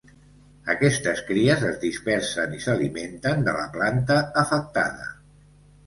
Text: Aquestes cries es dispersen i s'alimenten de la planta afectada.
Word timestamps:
Aquestes 0.73 1.21
cries 1.27 1.67
es 1.67 1.77
dispersen 1.85 2.57
i 2.57 2.63
s'alimenten 2.65 3.47
de 3.51 3.57
la 3.61 3.71
planta 3.79 4.21
afectada. 4.47 5.11